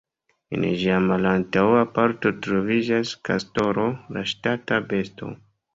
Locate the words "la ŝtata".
4.17-4.85